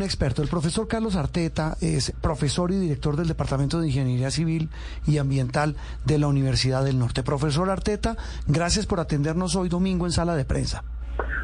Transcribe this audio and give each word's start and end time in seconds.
un 0.00 0.04
experto. 0.04 0.40
El 0.40 0.48
profesor 0.48 0.88
Carlos 0.88 1.14
Arteta 1.14 1.76
es 1.82 2.12
profesor 2.22 2.70
y 2.72 2.76
director 2.76 3.16
del 3.16 3.28
Departamento 3.28 3.80
de 3.80 3.88
Ingeniería 3.88 4.30
Civil 4.30 4.70
y 5.06 5.18
Ambiental 5.18 5.76
de 6.06 6.18
la 6.18 6.26
Universidad 6.26 6.82
del 6.84 6.98
Norte. 6.98 7.22
Profesor 7.22 7.68
Arteta, 7.68 8.16
gracias 8.46 8.86
por 8.86 8.98
atendernos 8.98 9.56
hoy 9.56 9.68
domingo 9.68 10.06
en 10.06 10.12
sala 10.12 10.36
de 10.36 10.46
prensa. 10.46 10.82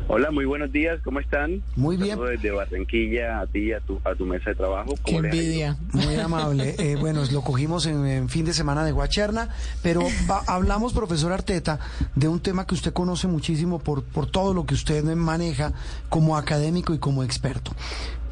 Hola, 0.08 0.30
muy 0.30 0.46
buenos 0.46 0.72
días, 0.72 1.00
¿cómo 1.04 1.21
están? 1.21 1.62
Muy 1.74 1.98
bien. 1.98 2.19
desde 2.19 2.50
Barranquilla 2.50 3.40
a 3.40 3.46
ti, 3.46 3.72
a 3.72 3.80
tu, 3.80 4.00
a 4.04 4.14
tu 4.14 4.24
mesa 4.24 4.50
de 4.50 4.57
trabajo. 4.57 4.95
Qué 5.04 5.16
envidia. 5.16 5.77
Muy 5.93 6.14
amable. 6.20 6.77
Eh, 6.79 6.96
bueno, 6.96 7.25
lo 7.30 7.43
cogimos 7.43 7.84
en, 7.84 8.29
fin 8.30 8.46
de 8.46 8.54
semana 8.54 8.84
de 8.84 8.93
Guacherna, 8.93 9.50
pero 9.82 10.00
hablamos, 10.46 10.95
profesor 10.95 11.32
Arteta, 11.32 11.79
de 12.14 12.29
un 12.29 12.41
tema 12.41 12.66
que 12.66 12.75
usted 12.75 12.95
conoce 12.95 13.27
muchísimo 13.27 13.80
por, 13.80 14.02
por 14.02 14.30
todo 14.30 14.54
lo 14.54 14.64
que 14.64 14.75
usted 14.75 15.04
maneja 15.04 15.73
como 16.09 16.38
académico 16.38 16.95
y 16.95 16.98
como 16.98 17.23
experto. 17.23 17.73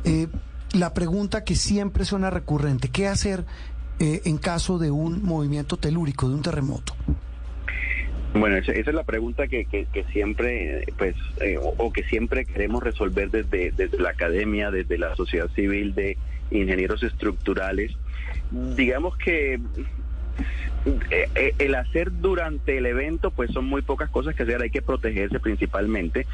Eh, 0.04 0.28
la 0.72 0.92
pregunta 0.92 1.44
que 1.44 1.54
siempre 1.54 2.04
suena 2.04 2.30
recurrente, 2.30 2.88
¿qué 2.88 3.06
hacer 3.06 3.44
eh, 4.00 4.22
en 4.24 4.38
caso 4.38 4.78
de 4.78 4.90
un 4.90 5.22
movimiento 5.22 5.76
telúrico, 5.76 6.28
de 6.28 6.34
un 6.34 6.42
terremoto? 6.42 6.94
Bueno, 8.34 8.56
esa, 8.56 8.72
es 8.72 8.86
la 8.92 9.04
pregunta 9.04 9.46
que, 9.46 9.86
siempre, 10.12 10.84
pues, 10.98 11.14
eh, 11.40 11.56
o, 11.60 11.92
que 11.92 12.02
siempre 12.04 12.44
queremos 12.44 12.82
resolver 12.82 13.30
desde, 13.30 13.72
la 13.96 14.10
academia, 14.10 14.72
desde 14.72 14.98
la 14.98 15.14
sociedad 15.14 15.48
civil 15.54 15.94
de 15.94 16.18
ingenieros 16.50 17.04
estructurales. 17.04 17.92
Digamos 18.50 19.16
que 19.18 19.60
el 21.58 21.74
hacer 21.74 22.10
durante 22.20 22.76
el 22.76 22.86
evento, 22.86 23.30
pues 23.30 23.50
son 23.52 23.64
muy 23.64 23.82
pocas 23.82 24.10
cosas 24.10 24.34
que 24.34 24.42
hacer, 24.42 24.60
hay 24.60 24.70
que 24.70 24.82
protegerse 24.82 25.40
principalmente. 25.40 26.26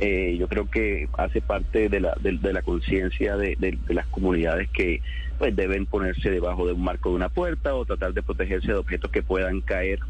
yo 0.00 0.48
creo 0.48 0.70
que 0.70 1.08
hace 1.18 1.40
parte 1.40 1.88
de 1.88 2.00
la, 2.00 2.14
de, 2.20 2.52
la 2.52 2.62
conciencia 2.62 3.36
de, 3.36 3.56
de, 3.58 3.78
las 3.94 4.06
comunidades 4.06 4.68
que 4.70 5.02
pues 5.38 5.54
deben 5.54 5.86
ponerse 5.86 6.30
debajo 6.30 6.66
de 6.66 6.72
un 6.72 6.82
marco 6.82 7.10
de 7.10 7.16
una 7.16 7.28
puerta 7.28 7.74
o 7.74 7.84
tratar 7.84 8.12
de 8.12 8.22
protegerse 8.22 8.68
de 8.68 8.78
objetos 8.78 9.10
que 9.10 9.22
puedan 9.22 9.60
caer 9.60 10.00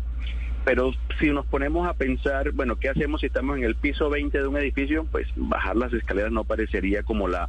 pero 0.68 0.92
si 1.18 1.30
nos 1.30 1.46
ponemos 1.46 1.88
a 1.88 1.94
pensar, 1.94 2.52
bueno, 2.52 2.76
¿qué 2.76 2.90
hacemos 2.90 3.22
si 3.22 3.28
estamos 3.28 3.56
en 3.56 3.64
el 3.64 3.74
piso 3.74 4.10
20 4.10 4.38
de 4.38 4.46
un 4.46 4.58
edificio? 4.58 5.06
Pues 5.10 5.26
bajar 5.34 5.76
las 5.76 5.94
escaleras 5.94 6.30
no 6.30 6.44
parecería 6.44 7.02
como 7.04 7.26
la, 7.26 7.48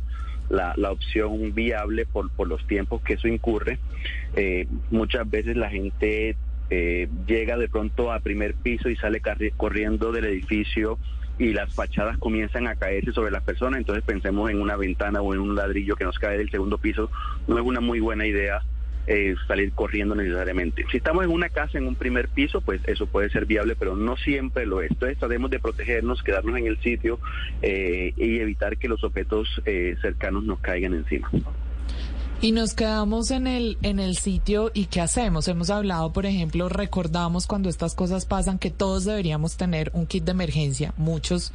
la, 0.50 0.74
opción 0.92 1.54
viable 1.54 2.06
por, 2.06 2.32
por 2.32 2.48
los 2.48 2.66
tiempos 2.68 3.02
que 3.02 3.14
eso 3.14 3.28
incurre. 3.28 3.80
Eh, 4.36 4.68
muchas 4.90 5.30
veces 5.30 5.56
la 5.56 5.70
gente 5.70 6.36
eh, 6.70 7.08
llega 7.28 7.58
de 7.58 7.70
pronto 7.70 8.12
a 8.12 8.20
primer 8.20 8.56
piso 8.56 8.90
y 8.90 8.96
sale 8.96 9.22
corriendo 9.56 10.12
del 10.12 10.26
edificio 10.26 10.98
y 11.38 11.54
las 11.54 11.74
fachadas 11.74 12.18
comienzan 12.18 12.68
a 12.68 12.76
caerse 12.76 13.14
sobre 13.14 13.32
las 13.32 13.44
personas, 13.44 13.80
entonces 13.80 14.04
pensemos 14.04 14.52
en 14.52 14.60
una 14.60 14.76
ventana 14.76 15.22
o 15.22 15.34
en 15.34 15.40
un 15.40 15.56
ladrillo 15.56 15.96
que 15.96 16.04
nos 16.04 16.20
cae 16.20 16.38
del 16.38 16.52
segundo 16.52 16.78
piso, 16.78 17.10
no 17.48 17.58
es 17.58 17.64
una 17.64 17.80
muy 17.80 18.02
buena 18.02 18.28
idea 18.28 18.62
eh, 19.08 19.36
salir 19.48 19.72
corriendo 19.72 20.16
necesariamente. 20.16 20.86
Si 20.92 20.98
estamos 20.98 21.24
en 21.24 21.32
una 21.32 21.50
casa 21.50 21.78
en 21.78 21.88
un 21.88 21.96
primer 21.96 22.30
piso, 22.30 22.62
pues 22.62 22.82
eso 22.88 23.08
puede 23.08 23.30
ser 23.30 23.46
viable, 23.46 23.76
pero 23.76 23.96
no 23.96 24.18
siempre 24.18 24.66
lo 24.66 24.82
es. 24.82 24.92
Entonces 24.92 25.18
tratemos 25.18 25.50
de 25.50 25.60
protegernos, 25.60 26.24
quedarnos 26.24 26.58
en 26.58 26.68
el 26.68 26.80
sitio 26.82 27.20
eh, 27.62 28.14
y 28.16 28.40
evitar 28.40 28.78
que 28.78 28.88
los 28.88 29.04
objetos 29.04 29.62
eh, 29.66 29.96
cercanos 30.02 30.44
nos 30.44 30.60
caigan 30.60 30.94
encima. 30.94 31.30
Y 32.42 32.54
nos 32.54 32.74
quedamos 32.74 33.32
en 33.32 33.48
el 33.48 33.78
en 33.82 34.00
el 34.00 34.16
sitio 34.16 34.72
y 34.74 34.86
qué 34.86 35.02
hacemos? 35.02 35.50
Hemos 35.50 35.70
hablado, 35.70 36.14
por 36.14 36.26
ejemplo, 36.26 36.70
recordamos 36.70 37.48
cuando 37.48 37.68
estas 37.68 37.96
cosas 37.96 38.26
pasan 38.26 38.60
que 38.60 38.72
todos 38.72 39.04
deberíamos 39.04 39.58
tener 39.58 39.92
un 39.94 40.06
kit 40.06 40.24
de 40.24 40.32
emergencia. 40.32 40.94
Muchos 40.96 41.52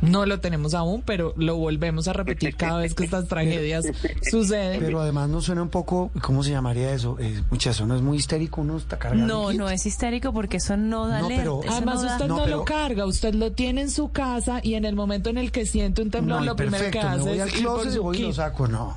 no 0.00 0.26
lo 0.26 0.40
tenemos 0.40 0.74
aún, 0.74 1.02
pero 1.02 1.34
lo 1.36 1.56
volvemos 1.56 2.08
a 2.08 2.12
repetir 2.12 2.56
cada 2.56 2.78
vez 2.78 2.94
que 2.94 3.04
estas 3.04 3.28
tragedias 3.28 3.84
suceden. 4.30 4.80
Pero 4.80 5.00
además 5.00 5.28
nos 5.28 5.44
suena 5.44 5.62
un 5.62 5.68
poco, 5.68 6.10
¿cómo 6.22 6.42
se 6.42 6.50
llamaría 6.50 6.92
eso? 6.92 7.16
Eh, 7.20 7.42
eso 7.70 7.86
no 7.86 7.94
es 7.94 8.02
muy 8.02 8.16
histérico, 8.18 8.62
uno 8.62 8.76
está 8.76 8.98
cargando. 8.98 9.26
No, 9.26 9.52
no 9.52 9.68
es 9.68 9.86
histérico 9.86 10.32
porque 10.32 10.56
eso 10.56 10.76
no 10.76 11.06
da 11.06 11.20
no, 11.20 11.28
pero, 11.28 11.60
Además, 11.68 12.02
usted 12.02 12.26
no, 12.26 12.46
lo 12.46 12.64
carga, 12.64 13.06
usted 13.06 13.34
lo 13.34 13.52
tiene 13.52 13.82
en 13.82 13.90
su 13.90 14.10
casa 14.10 14.60
y 14.62 14.74
en 14.74 14.84
el 14.84 14.96
momento 14.96 15.30
en 15.30 15.38
el 15.38 15.52
que 15.52 15.66
siente 15.66 16.02
un 16.02 16.10
temblor, 16.10 16.42
lo 16.42 16.56
primero 16.56 16.90
que 16.90 16.98
hace 16.98 17.28
voy 17.28 17.40
al 17.40 17.50
closet 17.50 17.94
y 17.94 17.98
voy 17.98 18.18
y 18.18 18.22
lo 18.22 18.32
saco. 18.32 18.66
No. 18.66 18.96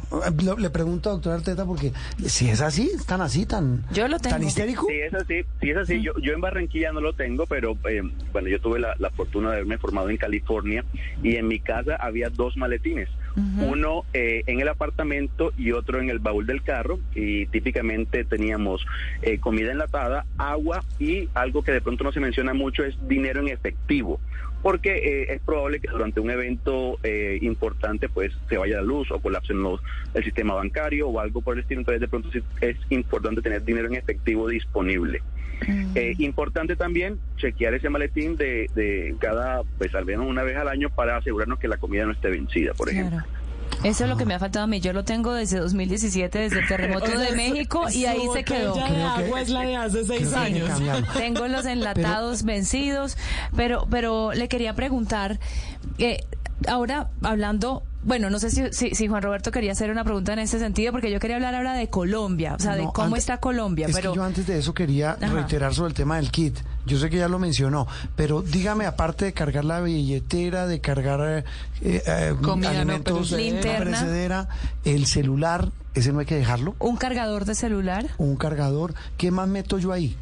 Le 0.58 0.70
pregunto 0.70 1.10
a 1.10 1.14
doctor 1.14 1.34
Arteta 1.34 1.66
porque 1.66 1.92
si 2.26 2.50
es 2.50 2.62
así, 2.62 2.92
están 2.96 3.22
así, 3.22 3.46
tan, 3.46 3.84
yo 3.92 4.08
lo 4.08 4.18
tengo. 4.20 4.36
tan 4.36 4.44
histérico. 4.44 4.86
Sí, 4.88 4.96
es 4.96 5.14
así, 5.14 5.42
sí 5.62 5.70
es 5.70 5.78
así. 5.78 6.02
Yo, 6.02 6.14
yo 6.22 6.34
en 6.34 6.42
Barranquilla 6.42 6.92
no 6.92 7.02
lo 7.02 7.14
tengo, 7.14 7.46
pero 7.46 7.78
eh, 7.90 8.02
bueno, 8.32 8.48
yo 8.48 8.60
tuve 8.60 8.80
la, 8.80 8.96
la 8.98 9.10
fortuna 9.12 9.50
de 9.50 9.56
haberme 9.56 9.78
formado 9.78 10.10
en 10.10 10.18
California 10.18 10.84
y 11.22 11.36
en 11.36 11.48
mi 11.48 11.60
casa 11.60 11.96
había 11.96 12.30
dos 12.30 12.58
maletines, 12.58 13.10
uno 13.36 14.06
eh, 14.14 14.44
en 14.46 14.60
el 14.60 14.68
apartamento 14.68 15.54
y 15.58 15.72
otro 15.72 16.00
en 16.00 16.10
el 16.10 16.20
baúl 16.20 16.46
del 16.46 16.62
carro 16.62 17.00
y 17.16 17.48
típicamente 17.48 18.26
teníamos 18.26 18.86
eh, 19.22 19.40
comida 19.40 19.72
enlatada, 19.72 20.26
agua 20.38 20.84
y 21.00 21.30
algo 21.34 21.64
que 21.64 21.72
de 21.72 21.82
pronto 21.82 22.04
no 22.04 22.12
se 22.12 22.20
menciona 22.20 22.54
mucho 22.54 22.84
es 22.84 22.96
dinero 23.08 23.42
en 23.42 23.48
efectivo 23.48 24.20
porque 24.62 24.92
eh, 24.92 25.34
es 25.34 25.42
probable 25.42 25.80
que 25.80 25.90
durante 25.90 26.20
un 26.20 26.30
evento 26.30 26.98
importante 27.42 28.08
pues 28.08 28.32
se 28.48 28.58
vaya 28.58 28.78
la 28.78 28.84
luz 28.84 29.12
o 29.12 29.20
colapse 29.20 29.54
el 29.54 30.24
sistema 30.24 30.54
bancario 30.54 31.10
o 31.10 31.20
algo 31.20 31.42
por 31.42 31.56
el 31.56 31.62
estilo, 31.62 31.82
entonces 31.82 32.02
de 32.02 32.08
pronto 32.08 32.30
es 32.62 32.78
importante 32.90 33.42
tener 33.42 33.64
dinero 33.64 33.88
en 33.88 33.96
efectivo 33.96 34.48
disponible. 34.48 35.22
Eh, 35.96 36.16
importante 36.18 36.76
también 36.76 37.20
chequear 37.38 37.74
ese 37.74 37.90
maletín 37.90 38.36
de, 38.36 38.70
de, 38.76 39.16
cada, 39.20 39.64
pues 39.78 39.96
al 39.96 40.06
menos 40.06 40.26
una 40.28 40.44
vez 40.44 40.58
al 40.58 40.68
año 40.68 40.90
para 40.90 41.18
asegurarnos 41.18 41.60
que 41.60 41.68
la 41.68 41.78
comida 41.78 42.06
no 42.06 42.12
esté 42.12 42.30
vencida, 42.30 42.74
por 42.74 42.90
ejemplo. 42.90 43.24
Eso 43.84 44.06
es 44.06 44.10
lo 44.10 44.16
que 44.16 44.26
me 44.26 44.34
ha 44.34 44.40
faltado 44.40 44.64
a 44.64 44.68
mí. 44.68 44.80
Yo 44.80 44.94
lo 44.94 45.04
tengo 45.04 45.34
desde 45.34 45.60
2017, 45.60 46.40
desde 46.40 46.60
el 46.60 46.68
terremoto 46.68 47.12
de 47.20 47.36
México, 47.36 47.86
y 47.92 48.06
ahí 48.06 48.22
se 48.34 48.44
quedó. 48.44 48.76
agua 48.76 49.42
es 49.42 49.50
la 49.50 49.62
de 49.62 49.76
hace 49.76 50.06
seis 50.06 50.34
años. 50.34 50.70
Tengo 51.18 51.48
los 51.48 51.66
enlatados 51.66 52.44
vencidos, 52.44 53.18
pero, 53.56 53.86
pero 53.90 54.32
le 54.34 54.48
quería 54.48 54.74
preguntar, 54.74 55.40
eh, 55.98 56.20
ahora 56.68 57.10
hablando 57.22 57.84
bueno, 58.04 58.30
no 58.30 58.40
sé 58.40 58.50
si, 58.50 58.94
si, 58.94 59.08
Juan 59.08 59.22
Roberto 59.22 59.52
quería 59.52 59.72
hacer 59.72 59.90
una 59.90 60.04
pregunta 60.04 60.34
en 60.34 60.40
ese 60.40 60.60
sentido, 60.60 60.92
porque 60.92 61.12
yo 61.12 61.20
quería 61.20 61.38
hablar 61.38 61.56
ahora 61.56 61.74
de 61.74 61.90
Colombia, 61.90 62.56
o 62.56 62.60
sea, 62.60 62.76
de 62.76 62.88
cómo 62.94 63.16
está 63.16 63.38
Colombia. 63.38 63.88
Es 63.88 63.96
pero... 63.96 64.12
que 64.12 64.18
yo 64.18 64.24
antes 64.24 64.48
de 64.48 64.60
eso 64.60 64.74
quería 64.74 65.16
reiterar 65.16 65.74
sobre 65.74 65.90
el 65.90 65.94
tema 65.94 66.18
del 66.18 66.32
kit. 66.32 66.58
Yo 66.86 66.98
sé 66.98 67.10
que 67.10 67.18
ya 67.18 67.30
lo 67.30 67.40
mencionó, 67.40 67.88
pero 68.16 68.42
dígame, 68.42 68.86
aparte 68.86 69.26
de 69.26 69.34
cargar 69.34 69.64
la 69.64 69.80
billetera, 69.80 70.68
de 70.68 70.82
cargar 70.82 71.46
eh, 71.82 72.02
eh 72.06 72.36
alimentos, 72.68 73.32
no, 73.32 73.38
perecedera, 73.38 74.50
el 74.84 75.06
celular, 75.06 75.70
¿ese 75.94 76.12
no 76.12 76.20
hay 76.20 76.26
que 76.26 76.36
dejarlo? 76.36 76.76
¿Un 76.80 76.98
cargador 76.98 77.46
de 77.46 77.56
celular? 77.56 78.08
Un 78.18 78.36
cargador. 78.36 78.96
¿Qué 79.18 79.32
más 79.32 79.48
meto 79.48 79.78
yo 79.78 79.94
ahí? 79.94 80.18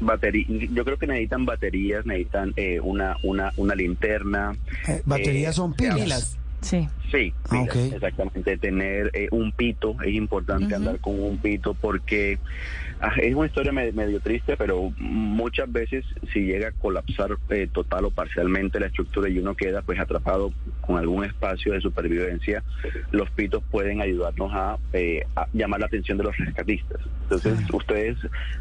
Batería, 0.00 0.46
yo 0.48 0.84
creo 0.84 0.96
que 0.96 1.06
necesitan 1.06 1.44
baterías, 1.44 2.06
necesitan 2.06 2.54
eh, 2.56 2.80
una, 2.80 3.16
una, 3.22 3.52
una 3.56 3.74
linterna. 3.74 4.56
Eh, 4.88 5.02
baterías 5.04 5.54
son 5.54 5.74
pilas. 5.74 6.36
Sí. 6.62 6.88
Sí, 7.10 7.32
ah, 7.50 7.64
exactamente. 7.64 8.56
Tener 8.56 9.10
eh, 9.14 9.28
un 9.32 9.52
pito, 9.52 9.96
es 10.02 10.14
importante 10.14 10.74
andar 10.74 11.00
con 11.00 11.20
un 11.20 11.38
pito 11.38 11.74
porque 11.74 12.38
ah, 13.00 13.12
es 13.20 13.34
una 13.34 13.46
historia 13.46 13.72
medio, 13.72 14.20
triste, 14.20 14.56
pero 14.56 14.92
muchas 14.98 15.70
veces 15.72 16.04
si 16.32 16.42
llega 16.42 16.68
a 16.68 16.72
colapsar 16.72 17.36
eh, 17.48 17.68
total 17.72 18.04
o 18.04 18.10
parcialmente 18.10 18.78
la 18.78 18.86
estructura 18.86 19.28
y 19.28 19.38
uno 19.38 19.54
queda 19.56 19.82
pues 19.82 19.98
atrapado 19.98 20.52
con 20.82 20.98
algún 20.98 21.24
espacio 21.24 21.72
de 21.72 21.80
supervivencia, 21.80 22.62
los 23.10 23.28
pitos 23.30 23.62
pueden 23.70 24.00
ayudarnos 24.00 24.52
a, 24.54 24.78
eh, 24.92 25.24
llamar 25.52 25.80
la 25.80 25.86
atención 25.86 26.16
de 26.18 26.24
los 26.24 26.36
rescatistas. 26.36 27.00
Entonces, 27.22 27.58
ustedes 27.72 28.18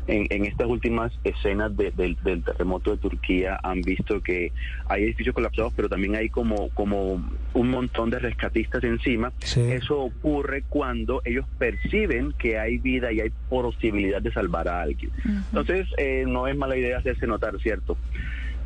en, 0.07 0.27
en, 0.29 0.45
estas 0.45 0.67
últimas 0.67 1.11
escenas 1.23 1.75
del 1.75 2.15
terremoto 2.43 2.91
de 2.91 2.97
Turquía 2.97 3.59
han 3.63 3.81
visto 3.81 4.21
que 4.21 4.51
hay 4.87 5.03
edificios 5.03 5.33
colapsados, 5.33 5.73
pero 5.75 5.89
también 5.89 6.15
hay 6.15 6.29
como, 6.29 6.69
como 6.69 7.13
un 7.53 7.69
montón 7.71 8.11
de 8.11 8.19
rescatistas 8.19 8.38
rescatistas 8.39 8.83
encima. 8.83 9.31
Eso 9.41 9.99
ocurre 9.99 10.63
cuando 10.67 11.21
ellos 11.25 11.45
perciben 11.57 12.33
que 12.33 12.57
hay 12.57 12.77
vida 12.77 13.11
y 13.11 13.19
hay 13.19 13.31
posibilidad 13.49 14.21
de 14.21 14.31
salvar 14.31 14.67
a 14.67 14.81
alguien. 14.81 15.11
Entonces, 15.25 15.87
eh, 15.97 16.23
no 16.27 16.47
es 16.47 16.55
mala 16.55 16.77
idea 16.77 16.97
hacerse 16.97 17.27
notar, 17.27 17.59
¿cierto? 17.59 17.97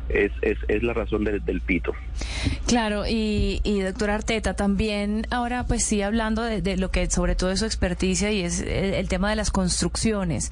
es, 0.08 0.32
es, 0.42 0.58
es 0.68 0.82
la 0.82 0.92
razón 0.92 1.24
del, 1.24 1.60
pito. 1.60 1.92
Claro, 2.74 3.06
y, 3.06 3.60
y 3.62 3.82
doctor 3.82 4.10
Arteta, 4.10 4.54
también 4.54 5.28
ahora 5.30 5.62
pues 5.62 5.84
sí 5.84 6.02
hablando 6.02 6.42
de, 6.42 6.76
lo 6.76 6.90
que 6.90 7.08
sobre 7.08 7.36
todo 7.36 7.52
es 7.52 7.60
su 7.60 7.66
experticia 7.66 8.32
y 8.32 8.40
es 8.40 8.58
el, 8.58 9.08
tema 9.08 9.30
de 9.30 9.36
las 9.36 9.52
construcciones. 9.52 10.50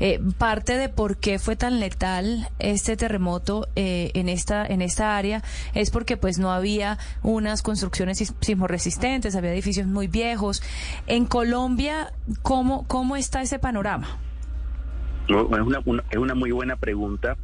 Eh, 0.00 0.20
parte 0.36 0.76
de 0.76 0.88
por 0.88 1.18
qué 1.18 1.38
fue 1.38 1.54
tan 1.54 1.78
letal 1.78 2.48
este 2.58 2.96
terremoto 2.96 3.68
eh, 3.76 4.10
en 4.14 4.28
esta 4.28 4.66
en 4.66 4.82
esta 4.82 5.16
área 5.16 5.44
es 5.72 5.92
porque 5.92 6.16
pues 6.16 6.40
no 6.40 6.50
había 6.50 6.98
unas 7.22 7.62
construcciones 7.62 8.18
sismoresistentes, 8.40 9.36
había 9.36 9.52
edificios 9.52 9.86
muy 9.86 10.08
viejos. 10.08 10.64
En 11.06 11.24
Colombia, 11.24 12.12
¿cómo, 12.42 12.84
cómo 12.88 13.14
está 13.14 13.42
ese 13.42 13.60
panorama? 13.60 14.18
Es, 15.30 15.66
una, 15.66 15.82
es 16.10 16.16
una 16.16 16.34
muy 16.34 16.50
buena 16.50 16.76
pregunta 16.76 17.36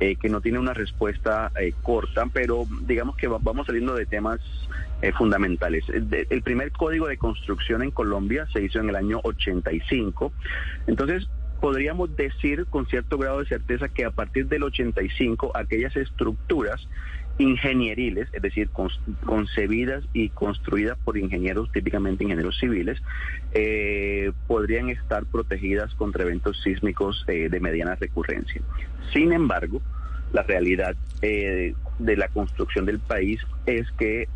eh, 0.00 0.16
que 0.16 0.28
no 0.28 0.40
tiene 0.40 0.58
una 0.58 0.74
respuesta 0.74 1.52
eh, 1.58 1.72
corta, 1.82 2.26
pero 2.32 2.66
digamos 2.82 3.16
que 3.16 3.28
vamos 3.28 3.66
saliendo 3.66 3.94
de 3.94 4.06
temas 4.06 4.40
eh, 5.02 5.12
fundamentales. 5.12 5.84
el 5.88 6.42
primer 6.42 6.72
código 6.72 7.06
de 7.06 7.16
construcción 7.16 7.82
en 7.82 7.90
Colombia 7.90 8.46
se 8.52 8.62
hizo 8.62 8.80
en 8.80 8.88
el 8.88 8.96
año 8.96 9.20
85. 9.22 10.32
Entonces, 10.86 11.28
podríamos 11.60 12.14
decir 12.16 12.66
con 12.66 12.86
cierto 12.86 13.18
grado 13.18 13.40
de 13.40 13.46
certeza 13.46 13.88
que 13.88 14.04
a 14.04 14.10
partir 14.10 14.46
del 14.46 14.62
85 14.62 15.52
aquellas 15.54 15.96
estructuras 15.96 16.88
ingenieriles, 17.38 18.28
es 18.32 18.42
decir, 18.42 18.68
concebidas 19.24 20.04
y 20.12 20.28
construidas 20.30 20.98
por 21.04 21.16
ingenieros, 21.16 21.70
típicamente 21.72 22.24
ingenieros 22.24 22.58
civiles, 22.58 23.00
eh, 23.52 24.32
podrían 24.46 24.88
estar 24.90 25.24
protegidas 25.26 25.94
contra 25.94 26.24
eventos 26.24 26.60
sísmicos 26.62 27.24
eh, 27.28 27.48
de 27.48 27.60
mediana 27.60 27.94
recurrencia. 27.94 28.60
Sin 29.12 29.32
embargo, 29.32 29.80
la 30.32 30.42
realidad 30.42 30.96
eh, 31.22 31.74
de 31.98 32.16
la 32.16 32.28
construcción 32.28 32.84
del 32.86 32.98
país 32.98 33.40
es 33.66 33.90
que 33.92 34.28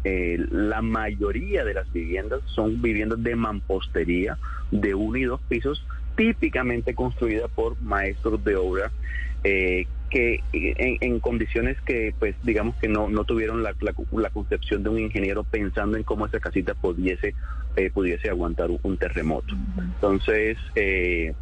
la 0.50 0.80
mayoría 0.80 1.64
de 1.64 1.74
las 1.74 1.92
viviendas 1.92 2.40
son 2.46 2.80
viviendas 2.80 3.22
de 3.22 3.36
mampostería 3.36 4.38
de 4.70 4.94
uno 4.94 5.16
y 5.18 5.24
dos 5.24 5.40
pisos, 5.48 5.84
típicamente 6.16 6.94
construidas 6.94 7.50
por 7.50 7.80
maestros 7.80 8.42
de 8.44 8.56
obra 8.56 8.90
eh, 9.44 9.86
que 10.10 10.42
en, 10.52 11.20
condiciones 11.20 11.80
que 11.80 12.14
pues 12.18 12.36
digamos 12.42 12.76
que 12.76 12.88
no, 12.88 13.08
no 13.08 13.24
tuvieron 13.24 13.62
la, 13.62 13.74
la, 13.80 14.30
concepción 14.30 14.82
de 14.82 14.90
un 14.90 14.98
ingeniero 14.98 15.42
pensando 15.42 15.96
en 15.96 16.02
cómo 16.02 16.26
esa 16.26 16.38
casita 16.38 16.74
pudiese 16.74 17.34
eh, 17.76 17.90
pudiese 17.90 18.28
aguantar 18.28 18.68
un, 18.70 18.98
terremoto. 18.98 19.54
Entonces 19.78 20.58
eh, 20.74 21.32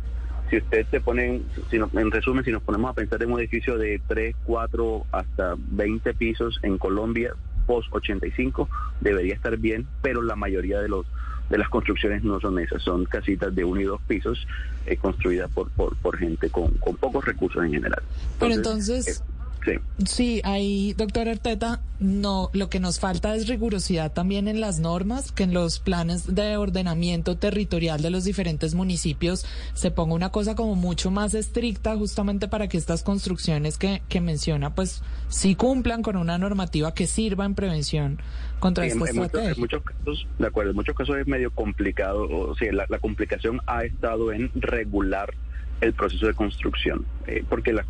si 0.50 0.58
usted 0.58 0.86
se 0.90 1.00
pone, 1.00 1.42
si 1.70 1.76
en 1.76 2.10
resumen, 2.10 2.44
si 2.44 2.52
nos 2.52 2.62
ponemos 2.62 2.90
a 2.90 2.94
pensar 2.94 3.22
en 3.22 3.32
un 3.32 3.40
edificio 3.40 3.76
de 3.76 4.00
3, 4.06 4.34
4 4.44 5.06
hasta 5.12 5.54
20 5.56 6.14
pisos 6.14 6.58
en 6.62 6.76
Colombia, 6.78 7.34
post 7.66 7.88
85, 7.92 8.68
debería 9.00 9.34
estar 9.34 9.56
bien, 9.56 9.86
pero 10.02 10.22
la 10.22 10.34
mayoría 10.34 10.80
de 10.80 10.88
los 10.88 11.06
de 11.50 11.58
las 11.58 11.68
construcciones 11.68 12.22
no 12.22 12.40
son 12.40 12.58
esas, 12.58 12.82
son 12.82 13.04
casitas 13.04 13.54
de 13.54 13.64
uno 13.64 13.80
y 13.80 13.84
dos 13.84 14.00
pisos 14.06 14.46
eh, 14.86 14.96
construidas 14.96 15.50
por, 15.50 15.70
por, 15.72 15.96
por 15.96 16.16
gente 16.16 16.48
con, 16.48 16.70
con, 16.74 16.96
pocos 16.96 17.24
recursos 17.24 17.62
en 17.64 17.72
general. 17.72 18.02
Pero 18.38 18.54
entonces... 18.54 19.22
Sí. 19.62 19.72
sí, 20.06 20.40
ahí, 20.42 20.94
doctor 20.94 21.28
Arteta, 21.28 21.80
no, 22.00 22.48
lo 22.54 22.70
que 22.70 22.80
nos 22.80 22.98
falta 22.98 23.34
es 23.34 23.46
rigurosidad 23.46 24.12
también 24.12 24.48
en 24.48 24.60
las 24.60 24.80
normas, 24.80 25.32
que 25.32 25.42
en 25.42 25.52
los 25.52 25.80
planes 25.80 26.34
de 26.34 26.56
ordenamiento 26.56 27.36
territorial 27.36 28.00
de 28.00 28.08
los 28.08 28.24
diferentes 28.24 28.74
municipios 28.74 29.46
se 29.74 29.90
ponga 29.90 30.14
una 30.14 30.30
cosa 30.30 30.54
como 30.54 30.76
mucho 30.76 31.10
más 31.10 31.34
estricta 31.34 31.94
justamente 31.96 32.48
para 32.48 32.68
que 32.68 32.78
estas 32.78 33.02
construcciones 33.02 33.76
que, 33.76 34.02
que 34.08 34.22
menciona, 34.22 34.74
pues 34.74 35.02
sí 35.28 35.54
cumplan 35.54 36.02
con 36.02 36.16
una 36.16 36.38
normativa 36.38 36.94
que 36.94 37.06
sirva 37.06 37.44
en 37.44 37.54
prevención 37.54 38.18
contra 38.60 38.86
esta 38.86 39.10
en, 39.10 39.16
muchos, 39.58 39.82
casos, 39.82 40.26
de 40.38 40.46
acuerdo, 40.46 40.70
en 40.70 40.76
muchos 40.76 40.96
casos 40.96 41.18
es 41.18 41.26
medio 41.26 41.50
complicado, 41.50 42.26
o 42.28 42.54
sea, 42.56 42.72
la 42.72 42.98
complicación 42.98 43.60
ha 43.66 43.84
estado 43.84 44.32
en 44.32 44.50
regular 44.54 45.34
el 45.80 45.92
proceso 45.94 46.26
de 46.26 46.34
construcción, 46.34 47.06
eh, 47.26 47.44
porque 47.48 47.72
las 47.72 47.86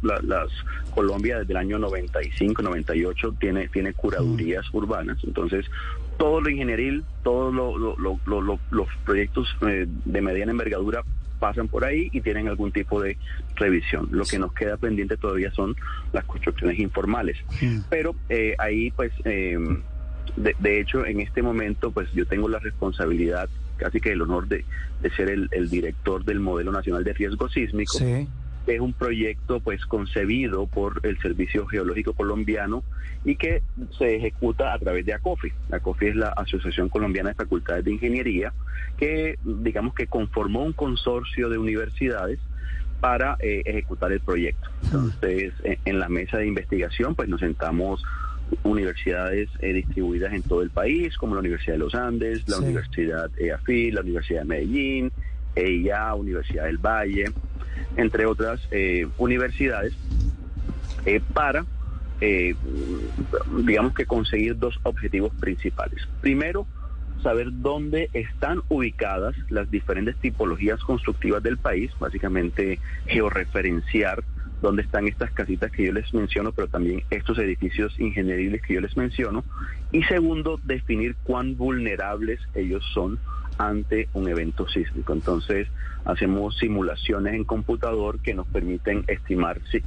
Colombia 0.94 1.40
desde 1.40 1.52
el 1.52 1.56
año 1.56 1.78
95, 1.78 2.62
98 2.62 3.34
tiene, 3.38 3.68
tiene 3.68 3.92
curadurías 3.92 4.66
mm. 4.72 4.76
urbanas, 4.76 5.18
entonces 5.24 5.66
todo 6.18 6.40
lo 6.40 6.50
ingenieril, 6.50 7.04
todos 7.22 7.54
los 7.54 8.88
proyectos 9.04 9.48
eh, 9.66 9.86
de 10.04 10.20
mediana 10.20 10.52
envergadura 10.52 11.02
pasan 11.38 11.68
por 11.68 11.84
ahí 11.84 12.10
y 12.12 12.20
tienen 12.20 12.48
algún 12.48 12.70
tipo 12.70 13.00
de 13.00 13.16
revisión. 13.56 14.08
Lo 14.10 14.24
que 14.24 14.38
nos 14.38 14.52
queda 14.52 14.76
pendiente 14.76 15.16
todavía 15.16 15.50
son 15.52 15.74
las 16.12 16.24
construcciones 16.24 16.78
informales. 16.78 17.38
Mm. 17.62 17.78
Pero 17.88 18.14
eh, 18.28 18.54
ahí, 18.58 18.90
pues, 18.90 19.10
de, 19.24 19.80
de, 20.36 20.80
hecho, 20.80 21.06
en 21.06 21.20
este 21.20 21.40
momento, 21.40 21.90
pues 21.90 22.12
yo 22.12 22.26
tengo 22.26 22.50
la 22.50 22.58
responsabilidad 22.58 23.48
casi 23.80 24.00
que 24.00 24.12
el 24.12 24.22
honor 24.22 24.46
de, 24.46 24.64
ser 25.16 25.30
el, 25.30 25.70
director 25.70 26.24
del 26.24 26.40
Modelo 26.40 26.70
Nacional 26.70 27.02
de 27.02 27.12
Riesgo 27.14 27.48
Sísmico. 27.48 27.98
Es 28.66 28.78
un 28.78 28.92
proyecto 28.92 29.58
pues 29.60 29.84
concebido 29.86 30.66
por 30.66 31.00
el 31.02 31.18
Servicio 31.18 31.66
Geológico 31.66 32.12
Colombiano 32.12 32.84
y 33.24 33.36
que 33.36 33.62
se 33.98 34.16
ejecuta 34.16 34.74
a 34.74 34.78
través 34.78 35.06
de 35.06 35.14
ACOFI. 35.14 35.50
ACOFI 35.72 36.06
es 36.08 36.16
la 36.16 36.28
Asociación 36.28 36.90
Colombiana 36.90 37.30
de 37.30 37.34
Facultades 37.36 37.84
de 37.84 37.92
Ingeniería 37.92 38.52
que 38.98 39.38
digamos 39.42 39.94
que 39.94 40.06
conformó 40.06 40.62
un 40.62 40.74
consorcio 40.74 41.48
de 41.48 41.56
universidades 41.56 42.38
para 43.00 43.36
eh, 43.40 43.62
ejecutar 43.64 44.12
el 44.12 44.20
proyecto. 44.20 44.68
Entonces, 44.84 45.54
en, 45.64 45.98
la 45.98 46.08
mesa 46.08 46.36
de 46.36 46.46
investigación, 46.46 47.14
pues 47.14 47.28
nos 47.28 47.40
sentamos 47.40 48.04
universidades 48.62 49.48
eh, 49.60 49.72
distribuidas 49.72 50.32
en 50.32 50.42
todo 50.42 50.62
el 50.62 50.70
país, 50.70 51.16
como 51.16 51.34
la 51.34 51.40
Universidad 51.40 51.74
de 51.74 51.78
los 51.78 51.94
Andes, 51.94 52.48
la 52.48 52.58
Universidad 52.58 53.30
EAFI, 53.38 53.90
la 53.92 54.00
Universidad 54.00 54.40
de 54.40 54.46
Medellín, 54.46 55.12
EIA, 55.54 56.14
Universidad 56.14 56.64
del 56.64 56.78
Valle, 56.78 57.26
entre 57.96 58.26
otras 58.26 58.60
eh, 58.70 59.06
universidades, 59.18 59.94
eh, 61.06 61.20
para, 61.32 61.64
digamos 63.64 63.94
que 63.94 64.04
conseguir 64.04 64.58
dos 64.58 64.78
objetivos 64.82 65.32
principales. 65.40 66.06
Primero, 66.20 66.66
saber 67.22 67.48
dónde 67.50 68.10
están 68.12 68.62
ubicadas 68.68 69.34
las 69.48 69.70
diferentes 69.70 70.16
tipologías 70.16 70.80
constructivas 70.80 71.42
del 71.42 71.56
país, 71.56 71.90
básicamente 71.98 72.78
georreferenciar 73.06 74.22
dónde 74.60 74.82
están 74.82 75.08
estas 75.08 75.30
casitas 75.32 75.70
que 75.70 75.86
yo 75.86 75.92
les 75.92 76.12
menciono, 76.12 76.52
pero 76.52 76.68
también 76.68 77.02
estos 77.10 77.38
edificios 77.38 77.98
ingenieriles 77.98 78.62
que 78.62 78.74
yo 78.74 78.80
les 78.80 78.96
menciono. 78.96 79.44
Y 79.92 80.02
segundo, 80.04 80.60
definir 80.62 81.16
cuán 81.24 81.56
vulnerables 81.56 82.40
ellos 82.54 82.84
son 82.94 83.18
ante 83.58 84.08
un 84.14 84.28
evento 84.28 84.68
sísmico. 84.68 85.12
Entonces, 85.12 85.68
hacemos 86.04 86.56
simulaciones 86.56 87.34
en 87.34 87.44
computador 87.44 88.20
que 88.20 88.34
nos 88.34 88.46
permiten 88.46 89.04
estimar 89.06 89.60
si 89.70 89.82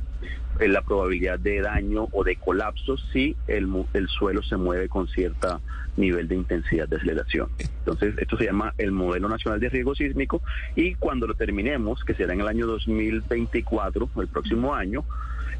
la 0.59 0.81
probabilidad 0.81 1.39
de 1.39 1.61
daño 1.61 2.07
o 2.11 2.23
de 2.23 2.35
colapso 2.35 2.97
si 3.11 3.35
el, 3.47 3.67
el 3.93 4.07
suelo 4.07 4.43
se 4.43 4.57
mueve 4.57 4.87
con 4.87 5.07
cierto 5.07 5.61
nivel 5.97 6.27
de 6.27 6.35
intensidad 6.35 6.87
de 6.87 6.97
aceleración. 6.97 7.49
Entonces, 7.59 8.15
esto 8.17 8.37
se 8.37 8.45
llama 8.45 8.73
el 8.77 8.91
Modelo 8.91 9.29
Nacional 9.29 9.59
de 9.59 9.69
Riesgo 9.69 9.95
Sísmico 9.95 10.41
y 10.75 10.95
cuando 10.95 11.27
lo 11.27 11.35
terminemos, 11.35 12.03
que 12.03 12.15
será 12.15 12.33
en 12.33 12.41
el 12.41 12.47
año 12.47 12.67
2024, 12.67 14.09
el 14.17 14.27
próximo 14.27 14.73
año, 14.73 15.05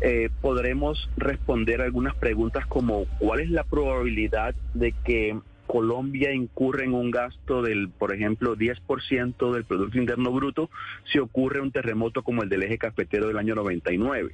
eh, 0.02 0.30
podremos 0.42 1.10
responder 1.18 1.82
algunas 1.82 2.16
preguntas 2.16 2.66
como 2.66 3.06
cuál 3.20 3.40
es 3.42 3.50
la 3.50 3.64
probabilidad 3.64 4.56
de 4.74 4.94
que 5.04 5.38
Colombia 5.68 6.34
incurre 6.34 6.84
en 6.84 6.94
un 6.94 7.10
gasto 7.10 7.62
del, 7.62 7.90
por 7.90 8.14
ejemplo, 8.14 8.56
10% 8.56 9.54
del 9.54 9.64
Producto 9.64 9.98
Interno 9.98 10.32
Bruto 10.32 10.70
si 11.12 11.20
ocurre 11.20 11.62
un 11.62 11.72
terremoto 11.72 12.22
como 12.22 12.44
el 12.44 12.50
del 12.50 12.64
eje 12.64 12.78
cafetero 12.78 13.28
del 13.28 13.38
año 13.38 13.56
99 13.56 14.34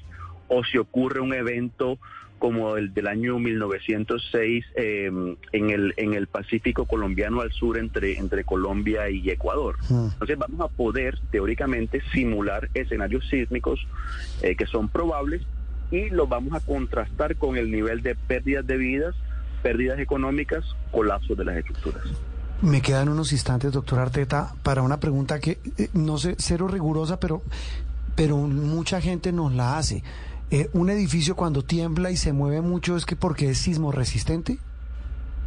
o 0.49 0.63
si 0.63 0.77
ocurre 0.77 1.21
un 1.21 1.33
evento 1.33 1.97
como 2.39 2.77
el 2.77 2.93
del 2.93 3.07
año 3.07 3.37
1906 3.37 4.65
em, 4.75 5.35
en 5.51 5.69
el 5.69 5.93
en 5.97 6.13
el 6.13 6.27
Pacífico 6.27 6.85
colombiano 6.85 7.41
al 7.41 7.51
sur 7.51 7.77
entre 7.77 8.17
entre 8.17 8.45
Colombia 8.45 9.09
y 9.09 9.29
Ecuador. 9.29 9.75
Hmm. 9.89 10.07
Entonces 10.13 10.37
vamos 10.37 10.61
a 10.61 10.67
poder 10.69 11.19
teóricamente 11.31 12.01
simular 12.13 12.69
escenarios 12.73 13.27
sísmicos 13.29 13.85
eh, 14.41 14.55
que 14.55 14.65
son 14.65 14.89
probables 14.89 15.41
y 15.91 16.09
los 16.09 16.29
vamos 16.29 16.53
a 16.53 16.65
contrastar 16.65 17.35
con 17.35 17.57
el 17.57 17.71
nivel 17.71 18.01
de 18.01 18.15
pérdidas 18.15 18.65
de 18.65 18.77
vidas 18.77 19.15
pérdidas 19.61 19.99
económicas, 19.99 20.63
colapso 20.91 21.35
de 21.35 21.45
las 21.45 21.57
estructuras. 21.57 22.03
Me 22.61 22.81
quedan 22.81 23.09
unos 23.09 23.31
instantes, 23.31 23.71
doctor 23.71 23.99
Arteta, 23.99 24.53
para 24.63 24.81
una 24.81 24.99
pregunta 24.99 25.39
que 25.39 25.59
eh, 25.77 25.89
no 25.93 26.17
sé, 26.17 26.35
cero 26.37 26.67
rigurosa, 26.67 27.19
pero, 27.19 27.41
pero 28.15 28.37
mucha 28.37 28.99
gente 29.01 29.31
nos 29.31 29.53
la 29.53 29.77
hace. 29.77 30.03
Eh, 30.51 30.69
¿Un 30.73 30.89
edificio 30.89 31.35
cuando 31.35 31.63
tiembla 31.63 32.11
y 32.11 32.17
se 32.17 32.33
mueve 32.33 32.61
mucho 32.61 32.97
es 32.97 33.05
que 33.05 33.15
porque 33.15 33.49
es 33.49 33.57
sismo 33.57 33.91
resistente? 33.91 34.57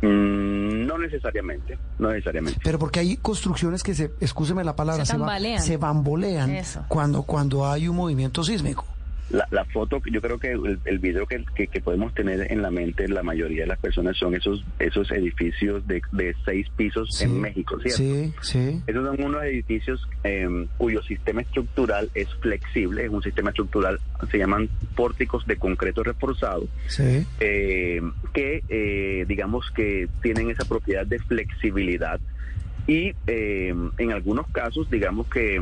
Mm, 0.00 0.86
no 0.86 0.98
necesariamente, 0.98 1.78
no 1.98 2.10
necesariamente. 2.10 2.60
Pero 2.62 2.78
porque 2.78 3.00
hay 3.00 3.16
construcciones 3.16 3.82
que 3.82 3.94
se, 3.94 4.12
escúcheme 4.20 4.64
la 4.64 4.76
palabra, 4.76 5.04
se, 5.04 5.12
se, 5.58 5.76
bambolean 5.76 6.62
cuando, 6.88 7.22
cuando 7.22 7.66
hay 7.66 7.88
un 7.88 7.96
movimiento 7.96 8.42
sísmico 8.44 8.84
la, 9.30 9.46
la 9.50 9.64
foto, 9.64 10.02
yo 10.10 10.20
creo 10.20 10.38
que 10.38 10.52
el, 10.52 10.78
el 10.84 10.98
video 10.98 11.26
que, 11.26 11.44
que, 11.54 11.80
podemos 11.80 12.12
tener 12.14 12.52
en 12.52 12.60
la 12.60 12.70
mente 12.70 13.08
la 13.08 13.22
mayoría 13.22 13.62
de 13.62 13.68
las 13.68 13.78
personas 13.78 14.16
son 14.16 14.34
esos 14.34 14.64
esos 14.78 15.10
edificios 15.10 15.86
de, 15.86 16.02
de 16.12 16.34
seis 16.44 16.66
pisos 16.76 17.20
en 17.22 17.40
México, 17.40 17.78
¿cierto? 17.80 17.98
Sí, 17.98 18.32
sí. 18.42 18.82
Esos 18.86 19.06
son 19.06 19.24
unos 19.24 19.42
edificios 19.44 20.06
em, 20.22 20.66
cuyo 20.76 21.02
sistema 21.02 21.40
estructural 21.42 22.10
es 22.14 22.28
flexible, 22.40 23.04
es 23.04 23.10
un 23.10 23.22
sistema 23.22 23.50
estructural, 23.50 23.98
se 24.30 24.38
llaman 24.38 24.68
pórticos 24.94 25.46
de 25.46 25.56
concreto 25.56 26.02
reforzado, 26.02 26.68
sí. 26.88 27.26
Em, 27.40 28.12
que 28.34 28.62
eh, 28.68 29.24
digamos 29.26 29.70
que 29.70 30.08
tienen 30.22 30.50
esa 30.50 30.64
propiedad 30.64 31.06
de 31.06 31.18
flexibilidad 31.20 32.20
y 32.86 33.14
em, 33.26 33.90
en 33.96 34.12
algunos 34.12 34.46
casos 34.48 34.90
digamos 34.90 35.28
que 35.28 35.60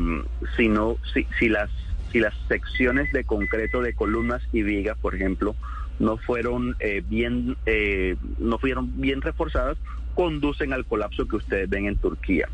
si 0.57 0.67
no 0.67 0.97
si, 1.13 1.27
si 1.39 1.49
las 1.49 1.69
si 2.11 2.19
las 2.19 2.33
secciones 2.47 3.11
de 3.11 3.23
concreto 3.23 3.81
de 3.81 3.93
columnas 3.93 4.41
y 4.51 4.63
vigas, 4.63 4.97
por 4.97 5.15
ejemplo, 5.15 5.55
no 5.99 6.17
fueron 6.17 6.75
eh, 6.79 7.03
bien 7.07 7.57
eh, 7.65 8.15
no 8.39 8.57
fueron 8.57 8.99
bien 8.99 9.21
reforzadas 9.21 9.77
conducen 10.15 10.73
al 10.73 10.85
colapso 10.85 11.25
que 11.25 11.37
ustedes 11.37 11.69
ven 11.69 11.85
en 11.85 11.95
Turquía. 11.95 12.49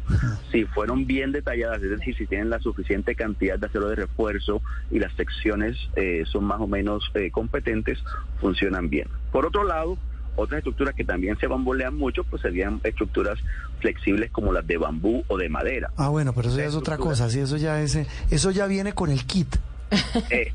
Si 0.52 0.66
fueron 0.66 1.08
bien 1.08 1.32
detalladas, 1.32 1.82
es 1.82 1.90
decir, 1.90 2.16
si 2.16 2.28
tienen 2.28 2.52
la 2.52 2.60
suficiente 2.60 3.16
cantidad 3.16 3.58
de 3.58 3.66
acero 3.66 3.90
de 3.90 3.96
refuerzo 3.96 4.62
y 4.92 5.00
las 5.00 5.12
secciones 5.14 5.76
eh, 5.96 6.24
son 6.32 6.46
más 6.46 6.62
o 6.62 6.68
menos 6.68 7.12
competentes, 7.32 7.98
funcionan 8.40 8.90
bien. 8.90 9.08
Por 9.32 9.48
otro 9.48 9.64
lado, 9.64 9.98
otras 10.38 10.60
estructuras 10.60 10.96
que 10.96 11.04
también 11.04 11.38
se 11.38 11.48
bambolean 11.48 11.96
mucho, 11.96 12.24
pues 12.24 12.42
serían 12.42 12.80
estructuras 12.84 13.38
flexibles 13.80 14.32
como 14.32 14.54
las 14.54 14.66
de 14.66 14.78
bambú 14.78 15.24
o 15.28 15.38
de 15.38 15.50
madera. 15.50 15.92
Ah, 15.98 16.10
bueno, 16.10 16.32
pero 16.34 16.50
eso 16.50 16.58
ya 16.58 16.66
es 16.66 16.76
otra 16.76 16.98
cosa, 16.98 17.30
sí, 17.30 17.40
eso 17.40 17.58
ya 17.58 17.82
es, 17.82 18.00
eso 18.30 18.52
ya 18.52 18.68
viene 18.68 18.94
con 18.94 19.10
el 19.10 19.26
kit. 19.26 19.58
Eh, 20.30 20.52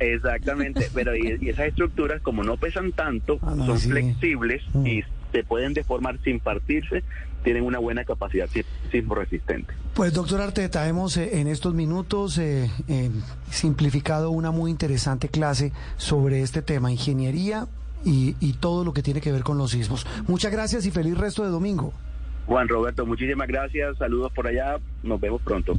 exactamente, 0.00 0.88
pero 0.94 1.14
y, 1.14 1.38
esas 1.48 1.66
estructuras 1.66 2.22
como 2.22 2.42
no 2.42 2.56
pesan 2.56 2.92
tanto, 2.92 3.38
ah, 3.42 3.54
son 3.66 3.78
flexibles 3.78 4.62
mm. 4.72 4.86
y 4.86 5.04
se 5.32 5.44
pueden 5.44 5.74
deformar 5.74 6.18
sin 6.24 6.40
partirse, 6.40 7.04
tienen 7.44 7.64
una 7.64 7.78
buena 7.78 8.04
capacidad 8.04 8.48
sismo 8.90 9.14
resistente. 9.14 9.72
Pues 9.94 10.12
doctor 10.12 10.40
Arteta, 10.40 10.88
hemos 10.88 11.16
eh, 11.18 11.40
en 11.40 11.46
estos 11.46 11.74
minutos 11.74 12.38
eh, 12.38 12.70
simplificado 13.50 14.30
una 14.30 14.50
muy 14.50 14.70
interesante 14.70 15.28
clase 15.28 15.72
sobre 15.96 16.42
este 16.42 16.62
tema, 16.62 16.90
ingeniería 16.90 17.68
y, 18.04 18.36
y 18.40 18.52
todo 18.54 18.84
lo 18.84 18.92
que 18.92 19.02
tiene 19.02 19.20
que 19.20 19.32
ver 19.32 19.42
con 19.42 19.58
los 19.58 19.70
sismos. 19.70 20.06
Muchas 20.26 20.52
gracias 20.52 20.86
y 20.86 20.90
feliz 20.90 21.16
resto 21.16 21.42
de 21.42 21.50
domingo. 21.50 21.92
Juan 22.46 22.68
Roberto, 22.68 23.06
muchísimas 23.06 23.46
gracias, 23.48 23.96
saludos 23.98 24.32
por 24.32 24.46
allá, 24.46 24.78
nos 25.02 25.20
vemos 25.20 25.40
pronto. 25.42 25.74